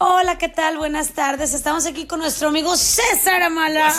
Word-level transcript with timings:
Hola, 0.00 0.38
¿qué 0.38 0.48
tal? 0.48 0.76
Buenas 0.78 1.10
tardes. 1.10 1.52
Estamos 1.54 1.84
aquí 1.84 2.06
con 2.06 2.20
nuestro 2.20 2.48
amigo 2.48 2.76
César 2.76 3.42
Amala. 3.42 3.92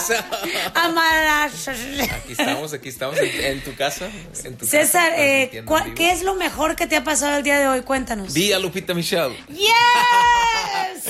Amala. 0.74 1.44
Aquí 1.44 2.32
estamos, 2.32 2.72
aquí 2.74 2.88
estamos 2.88 3.18
en, 3.20 3.62
tu 3.62 3.76
casa. 3.76 4.10
En 4.46 4.56
tu 4.58 4.66
César, 4.66 5.10
casa, 5.12 5.18
eh, 5.18 5.50
transmitiendo 5.50 5.68
¿cuál- 5.70 5.82
en 5.84 5.86
vivo. 5.94 5.96
¿qué 5.98 6.12
es 6.12 6.24
lo 6.24 6.36
mejor 6.36 6.78
que 6.78 6.88
te 6.88 6.96
ha 6.96 7.04
pasado 7.04 7.38
el 7.38 7.44
día 7.44 7.60
de 7.60 7.68
hoy? 7.68 7.82
Cuéntanos. 7.82 8.34
Vi 8.34 8.54
a 8.54 8.60
Lupita 8.60 8.94
Michelle. 8.94 9.36
¡Yes! 9.50 9.68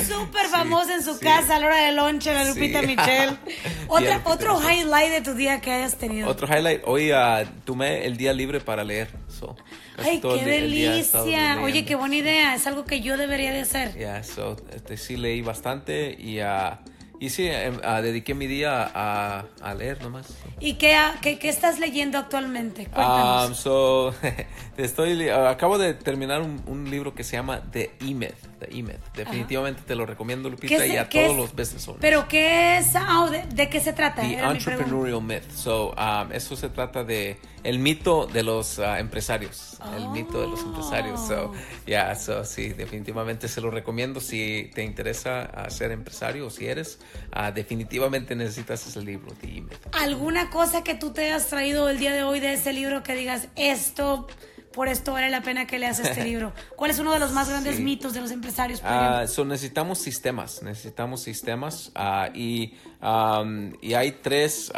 Súper 0.06 0.46
famosa 0.48 0.94
en 0.96 1.04
su 1.04 1.14
sí. 1.16 1.20
casa 1.22 1.56
a 1.56 1.60
la 1.60 1.68
hora 1.68 1.78
de 1.86 1.92
lonche, 1.94 2.34
la 2.34 2.44
Sí. 2.46 2.50
Lupita 2.60 2.82
Michelle. 2.82 3.38
Vi 3.46 3.54
a 3.54 3.86
Otra, 3.88 4.14
Lupita 4.16 4.30
otro 4.32 4.60
Michelle. 4.60 4.80
highlight 4.82 5.12
de 5.12 5.22
tu 5.22 5.34
día 5.34 5.62
que 5.62 5.72
hayas 5.72 5.98
tenido. 5.98 6.28
Otro 6.30 6.48
highlight, 6.48 6.82
hoy 6.86 7.12
ah, 7.12 7.44
tomé 7.66 8.06
el 8.06 8.18
día 8.18 8.34
libre 8.34 8.60
para 8.60 8.84
leer. 8.84 9.10
so, 9.28 9.56
Ay, 9.98 10.22
qué 10.22 10.46
delicia. 10.46 11.60
Oye, 11.62 11.86
qué 11.86 11.96
buena 11.96 12.16
idea. 12.16 12.56
Es 12.56 12.66
algo 12.68 12.86
que 12.86 13.02
yo 13.02 13.18
debería 13.18 13.52
de 13.52 13.62
hacer. 13.62 13.94
Yeah, 13.98 14.24
so, 14.24 14.56
este, 14.74 14.98
sí 14.98 15.18
leí 15.18 15.42
bastante 15.42 16.16
y, 16.20 16.40
ah, 16.40 16.80
y 17.20 17.30
sí, 17.30 17.50
ah, 17.84 18.02
dediqué 18.02 18.34
mi 18.34 18.48
día 18.48 18.90
a, 18.94 19.46
a 19.62 19.74
leer 19.74 20.02
nomás. 20.02 20.28
¿Y 20.60 20.74
qué, 20.76 20.98
qué, 21.22 21.38
qué 21.38 21.50
estás 21.50 21.80
leyendo 21.80 22.18
actualmente? 22.18 22.84
Um, 22.84 22.92
Cuéntanos. 22.94 23.58
so, 23.60 24.14
estoy, 24.78 25.30
ah, 25.30 25.50
acabo 25.50 25.78
de 25.78 25.94
terminar 25.94 26.42
un, 26.42 26.62
un 26.66 26.90
libro 26.90 27.14
que 27.14 27.24
se 27.24 27.34
llama 27.36 27.62
The 27.72 27.92
E-Myth. 28.02 28.36
The 28.60 28.78
E-Myth. 28.78 29.00
Definitivamente 29.16 29.82
te 29.86 29.96
lo 29.96 30.06
recomiendo, 30.06 30.50
Lupita, 30.50 30.78
¿Qué 30.78 30.88
y 30.88 30.92
es- 30.92 31.00
a 31.02 31.10
todos 31.10 31.32
es- 31.32 31.36
los 31.38 31.52
business 31.56 31.88
owners. 31.88 32.02
¿Pero 32.02 32.28
qué 32.28 32.78
es? 32.78 32.96
Ah, 32.96 33.28
¿de, 33.30 33.44
de 33.54 33.70
qué 33.70 33.80
se 33.80 33.94
trata? 33.94 34.22
The 34.22 34.34
Era. 34.36 34.52
Entrepreneurial 34.52 35.22
Myth. 35.22 35.50
So, 35.52 35.92
um, 35.92 36.32
eso 36.32 36.56
se 36.56 36.70
trata 36.70 37.04
de 37.04 37.38
el 37.64 37.80
mito 37.80 38.26
de 38.28 38.44
los 38.44 38.80
ah, 38.80 39.00
empresarios. 39.00 39.78
El 39.96 40.10
mito 40.10 40.42
de 40.42 40.48
los 40.48 40.62
empresarios. 40.62 41.20
So, 41.28 41.52
Oh. 41.52 41.54
yeah, 41.86 42.16
so, 42.16 42.44
sí, 42.44 42.70
definitivamente 42.70 43.48
se 43.48 43.62
lo 43.62 43.72
recomiendo 43.72 44.20
si 44.20 44.70
te 44.74 44.84
interesa 44.84 45.70
ser 45.70 45.92
empresario 45.92 46.48
o 46.48 46.50
si 46.50 46.66
eres. 46.68 47.00
Ah, 47.32 47.52
definitivamente 47.52 48.36
necesitas 48.36 48.86
ese 48.88 49.02
libro, 49.02 49.34
E-Myth. 49.42 49.72
¿Alguna 49.94 50.50
cosa 50.50 50.84
que 50.84 50.96
tú 50.96 51.12
te 51.12 51.26
hayas 51.26 51.48
traído 51.48 51.90
el 51.90 51.98
día 52.00 52.14
de 52.14 52.24
hoy 52.24 52.40
de 52.40 52.54
ese 52.54 52.74
libro 52.74 53.04
que 53.04 53.14
digas, 53.16 53.48
esto, 53.56 54.28
por 54.74 54.88
esto 54.88 55.14
vale 55.14 55.30
la 55.30 55.42
pena 55.42 55.68
que 55.68 55.80
leas 55.80 56.00
este 56.00 56.24
libro? 56.24 56.54
¿Cuál 56.76 56.92
es 56.92 57.00
uno 57.00 57.12
de 57.14 57.20
los 57.20 57.32
más 57.32 57.50
grandes 57.50 57.78
Sí. 57.78 57.84
mitos 57.84 58.14
de 58.14 58.22
los 58.22 58.32
empresarios? 58.32 58.82
por 58.82 58.92
ejemplo? 58.92 59.28
so 59.28 59.46
necesitamos 59.46 60.00
sistemas, 60.00 60.62
necesitamos 60.64 61.22
sistemas 61.22 61.92
ah, 61.96 62.30
y, 62.34 62.74
um, 63.02 63.74
y 63.82 63.94
hay 63.94 64.12
tres, 64.14 64.72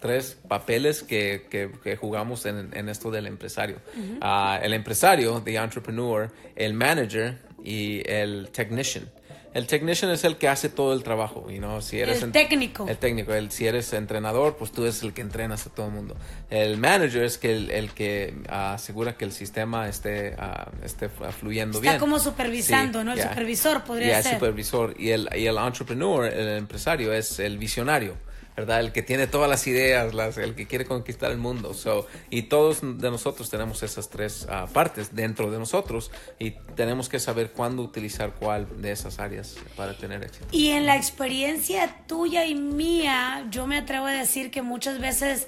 tres 0.00 0.36
papeles 0.46 1.02
que, 1.02 1.46
que- 1.50 1.70
que 1.82 1.96
jugamos 1.96 2.46
en, 2.46 2.70
en 2.74 2.88
esto 2.88 3.10
del 3.10 3.26
empresario. 3.26 3.80
Ah, 4.20 4.58
el 4.62 4.72
empresario, 4.74 5.40
the 5.42 5.56
entrepreneur, 5.56 6.30
el 6.54 6.74
manager 6.74 7.38
y 7.64 8.02
el 8.08 8.50
technician. 8.52 9.10
El 9.56 9.66
technician 9.66 10.10
es 10.10 10.22
el 10.24 10.36
que 10.36 10.48
hace 10.48 10.68
todo 10.68 10.92
el 10.92 11.02
trabajo, 11.02 11.48
you 11.50 11.56
know, 11.56 11.80
si 11.80 11.98
eres 11.98 12.22
El 12.22 12.30
técnico. 12.30 12.86
El 12.86 12.98
técnico, 12.98 13.32
el, 13.32 13.50
si 13.50 13.66
eres 13.66 13.90
entrenador, 13.94 14.56
pues 14.58 14.70
tú 14.70 14.82
eres 14.82 15.02
el 15.02 15.14
que 15.14 15.22
entrenas 15.22 15.66
a 15.66 15.70
todo 15.70 15.86
el 15.86 15.92
mundo. 15.92 16.14
El 16.50 16.76
manager 16.76 17.24
es 17.24 17.38
que 17.38 17.56
el, 17.56 17.70
el 17.70 17.92
que 17.92 18.34
ah, 18.50 18.74
asegura 18.74 19.16
que 19.16 19.24
el 19.24 19.32
sistema 19.32 19.88
esté, 19.88 20.34
ah, 20.38 20.70
esté 20.84 21.08
fluyendo 21.08 21.78
Está 21.78 21.92
bien. 21.92 22.00
como 22.00 22.18
supervisando, 22.18 23.02
¿no? 23.02 23.12
El 23.12 23.16
yeah. 23.16 23.30
supervisor 23.30 23.82
podría 23.82 24.06
Yeah, 24.08 24.18
el 24.18 24.24
ser. 24.24 24.34
supervisor. 24.34 24.94
Y 24.98 25.12
el, 25.12 25.26
y 25.34 25.46
el 25.46 25.56
entrepreneur, 25.56 26.26
el 26.26 26.58
empresario, 26.58 27.14
es 27.14 27.38
el 27.38 27.56
visionario, 27.56 28.18
¿verdad? 28.56 28.80
El 28.80 28.92
que 28.92 29.02
tiene 29.02 29.26
todas 29.26 29.50
las 29.50 29.66
ideas, 29.66 30.14
las, 30.14 30.38
el 30.38 30.54
que 30.54 30.66
quiere 30.66 30.86
conquistar 30.86 31.30
el 31.30 31.36
mundo. 31.38 31.74
So, 31.74 32.06
y 32.30 32.42
todos 32.44 32.80
de 32.82 33.10
nosotros 33.10 33.50
tenemos 33.50 33.82
esas 33.82 34.08
tres 34.08 34.46
ah, 34.48 34.66
partes 34.72 35.14
dentro 35.14 35.50
de 35.50 35.58
nosotros 35.58 36.10
y 36.38 36.52
tenemos 36.74 37.08
que 37.08 37.20
saber 37.20 37.52
cuándo 37.52 37.82
utilizar 37.82 38.34
cuál 38.34 38.66
de 38.80 38.92
esas 38.92 39.18
áreas 39.18 39.56
para 39.76 39.96
tener 39.96 40.22
éxito. 40.22 40.46
Y 40.52 40.68
en 40.70 40.86
la 40.86 40.96
experiencia 40.96 41.96
tuya 42.06 42.46
y 42.46 42.54
mía, 42.54 43.46
yo 43.50 43.66
me 43.66 43.76
atrevo 43.76 44.06
a 44.06 44.12
decir 44.12 44.50
que 44.50 44.62
muchas 44.62 44.98
veces 45.00 45.46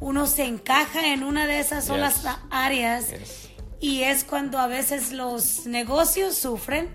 uno 0.00 0.26
se 0.26 0.44
encaja 0.44 1.12
en 1.12 1.22
una 1.22 1.46
de 1.46 1.60
esas 1.60 1.84
solas 1.86 2.22
Yes. 2.22 2.32
áreas 2.50 3.10
Yes. 3.10 3.48
y 3.80 4.02
es 4.02 4.24
cuando 4.24 4.58
a 4.58 4.66
veces 4.66 5.12
los 5.12 5.66
negocios 5.66 6.36
sufren 6.36 6.88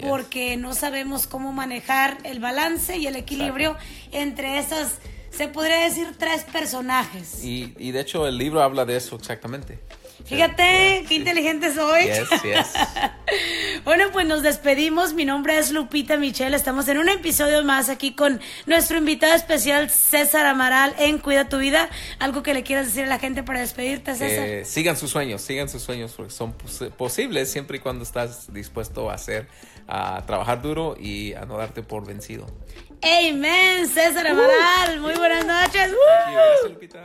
Porque 0.00 0.56
no 0.56 0.74
sabemos 0.74 1.26
cómo 1.26 1.52
manejar 1.52 2.18
el 2.24 2.40
balance 2.40 2.96
y 2.96 3.06
el 3.06 3.16
equilibrio 3.16 3.76
entre 4.12 4.58
esas, 4.58 4.98
se 5.30 5.48
podría 5.48 5.80
decir, 5.80 6.14
tres 6.18 6.44
personajes. 6.44 7.44
Y, 7.44 7.74
y 7.78 7.92
de 7.92 8.00
hecho 8.00 8.26
el 8.26 8.38
libro 8.38 8.62
habla 8.62 8.84
de 8.84 8.96
eso 8.96 9.16
exactamente. 9.16 9.78
Fíjate, 10.24 10.62
Yeah, 10.62 11.08
qué 11.08 11.14
inteligente 11.14 11.74
soy. 11.74 12.04
Yes, 12.04 12.28
yes. 12.42 12.72
Bueno, 13.90 14.04
pues 14.12 14.24
nos 14.24 14.44
despedimos. 14.44 15.14
Mi 15.14 15.24
nombre 15.24 15.58
es 15.58 15.72
Lupita 15.72 16.16
Michelle. 16.16 16.54
Estamos 16.54 16.86
en 16.86 16.98
un 16.98 17.08
episodio 17.08 17.64
más 17.64 17.88
aquí 17.88 18.14
con 18.14 18.40
nuestro 18.66 18.98
invitado 18.98 19.34
especial 19.34 19.90
César 19.90 20.46
Amaral 20.46 20.94
en 21.00 21.18
Cuida 21.18 21.48
tu 21.48 21.58
Vida. 21.58 21.90
¿Algo 22.20 22.44
que 22.44 22.54
le 22.54 22.62
quieras 22.62 22.86
decir 22.86 23.02
a 23.02 23.08
la 23.08 23.18
gente 23.18 23.42
para 23.42 23.58
despedirte, 23.58 24.14
César? 24.14 24.46
Eh, 24.46 24.64
sigan 24.64 24.96
sus 24.96 25.10
sueños, 25.10 25.42
sigan 25.42 25.68
sus 25.68 25.82
sueños 25.82 26.12
porque 26.16 26.30
son 26.32 26.52
pos- 26.52 26.84
posibles 26.96 27.50
siempre 27.50 27.78
y 27.78 27.80
cuando 27.80 28.04
estás 28.04 28.52
dispuesto 28.52 29.10
a 29.10 29.14
hacer, 29.14 29.48
a 29.88 30.22
trabajar 30.24 30.62
duro 30.62 30.94
y 30.96 31.34
a 31.34 31.44
no 31.44 31.56
darte 31.58 31.82
por 31.82 32.06
vencido. 32.06 32.46
Amen, 33.02 33.88
César 33.88 34.24
Amaral. 34.28 35.00
Muy 35.00 35.14
buenas 35.14 35.44
noches. 35.44 35.90
Gracias, 35.90 36.70
Lupita. 36.70 37.02